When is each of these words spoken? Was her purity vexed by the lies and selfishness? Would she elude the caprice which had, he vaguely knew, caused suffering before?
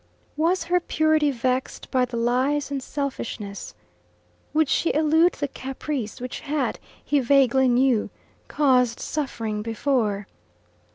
Was 0.35 0.63
her 0.63 0.79
purity 0.79 1.29
vexed 1.29 1.91
by 1.91 2.05
the 2.05 2.17
lies 2.17 2.71
and 2.71 2.81
selfishness? 2.81 3.75
Would 4.51 4.67
she 4.67 4.91
elude 4.95 5.33
the 5.33 5.47
caprice 5.47 6.19
which 6.19 6.39
had, 6.39 6.79
he 7.05 7.19
vaguely 7.19 7.67
knew, 7.67 8.09
caused 8.47 8.99
suffering 8.99 9.61
before? 9.61 10.25